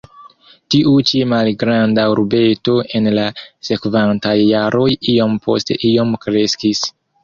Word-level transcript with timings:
Tiu 0.75 0.93
ĉi 1.09 1.21
malgranda 1.33 2.07
urbeto 2.15 2.77
en 3.01 3.11
la 3.19 3.29
sekvantaj 3.71 4.35
jaroj 4.49 4.91
iom 5.17 5.41
post 5.49 5.79
iom 5.95 6.23
kreskis. 6.29 6.89